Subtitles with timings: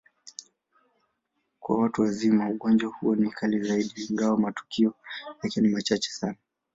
[1.59, 4.93] Kwa watu wazima, ugonjwa huo ni kali zaidi, ingawa matukio
[5.43, 6.35] yake ni machache sana.